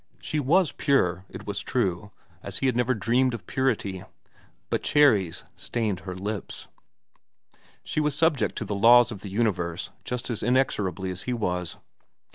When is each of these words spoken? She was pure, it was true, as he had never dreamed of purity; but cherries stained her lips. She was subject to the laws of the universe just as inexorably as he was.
She 0.19 0.39
was 0.39 0.71
pure, 0.71 1.25
it 1.29 1.45
was 1.45 1.59
true, 1.59 2.09
as 2.41 2.57
he 2.57 2.65
had 2.65 2.75
never 2.75 2.95
dreamed 2.95 3.35
of 3.35 3.45
purity; 3.45 4.03
but 4.71 4.81
cherries 4.81 5.43
stained 5.55 5.99
her 5.99 6.15
lips. 6.15 6.67
She 7.83 7.99
was 7.99 8.15
subject 8.15 8.55
to 8.57 8.65
the 8.65 8.73
laws 8.73 9.11
of 9.11 9.21
the 9.21 9.29
universe 9.29 9.91
just 10.03 10.31
as 10.31 10.41
inexorably 10.41 11.11
as 11.11 11.21
he 11.29 11.33
was. 11.33 11.77